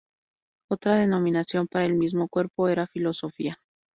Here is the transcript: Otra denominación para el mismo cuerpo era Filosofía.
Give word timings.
Otra 0.67 0.95
denominación 0.95 1.67
para 1.67 1.85
el 1.85 1.93
mismo 1.93 2.27
cuerpo 2.27 2.67
era 2.69 2.87
Filosofía. 2.87 3.59